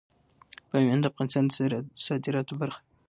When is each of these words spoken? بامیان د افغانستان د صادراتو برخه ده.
بامیان 0.69 0.99
د 1.01 1.05
افغانستان 1.11 1.45
د 1.49 1.53
صادراتو 2.05 2.53
برخه 2.61 2.79
ده. 2.81 2.85